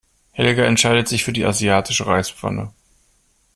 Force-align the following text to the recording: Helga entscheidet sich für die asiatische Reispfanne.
Helga 0.31 0.63
entscheidet 0.65 1.07
sich 1.07 1.23
für 1.23 1.31
die 1.31 1.45
asiatische 1.45 2.07
Reispfanne. 2.07 2.73